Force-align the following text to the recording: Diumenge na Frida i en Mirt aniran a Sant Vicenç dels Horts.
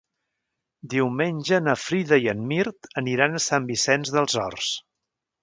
Diumenge 0.93 1.59
na 1.65 1.75
Frida 1.81 2.19
i 2.23 2.25
en 2.33 2.41
Mirt 2.53 2.91
aniran 3.03 3.41
a 3.41 3.43
Sant 3.51 3.69
Vicenç 3.75 4.13
dels 4.19 4.41
Horts. 4.47 4.73